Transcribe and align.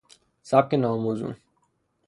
سبک 0.43 0.73
ناموزون 0.81 1.35